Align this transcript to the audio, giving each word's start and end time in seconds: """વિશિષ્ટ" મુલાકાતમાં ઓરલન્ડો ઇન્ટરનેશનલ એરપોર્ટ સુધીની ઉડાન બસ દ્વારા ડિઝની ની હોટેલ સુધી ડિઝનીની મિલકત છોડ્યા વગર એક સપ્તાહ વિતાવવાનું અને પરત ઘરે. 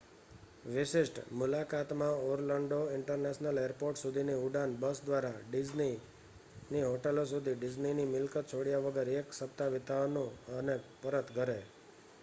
"""વિશિષ્ટ" 0.67 1.17
મુલાકાતમાં 1.31 2.23
ઓરલન્ડો 2.29 2.79
ઇન્ટરનેશનલ 2.93 3.59
એરપોર્ટ 3.63 4.01
સુધીની 4.01 4.37
ઉડાન 4.39 4.73
બસ 4.79 5.03
દ્વારા 5.03 5.43
ડિઝની 5.43 5.93
ની 6.71 6.83
હોટેલ 6.83 7.23
સુધી 7.25 7.55
ડિઝનીની 7.55 8.07
મિલકત 8.07 8.43
છોડ્યા 8.47 8.83
વગર 8.83 9.13
એક 9.15 9.27
સપ્તાહ 9.33 9.69
વિતાવવાનું 9.69 10.29
અને 10.57 10.75
પરત 11.01 11.27
ઘરે. 11.33 11.59